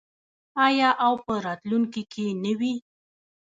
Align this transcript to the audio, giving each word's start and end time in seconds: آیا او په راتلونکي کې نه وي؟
آیا 0.65 0.89
او 1.05 1.13
په 1.25 1.33
راتلونکي 1.45 2.03
کې 2.11 2.25
نه 2.43 2.51
وي؟ 2.59 2.73